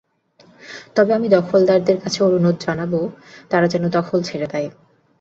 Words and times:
তবে 0.95 1.11
আমি 1.13 1.27
দখলদারদের 1.29 1.97
কাছে 2.03 2.19
অনুরোধ 2.23 2.55
জানাব 2.65 2.93
তাঁরা 3.51 3.67
যেন 3.67 3.83
দখল 3.97 4.19
ছেড়ে 4.23 4.47
দেন। 4.47 4.65